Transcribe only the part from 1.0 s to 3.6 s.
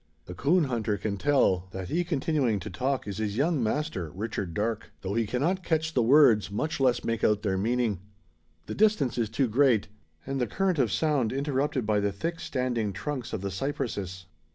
tell, that he continuing to talk is his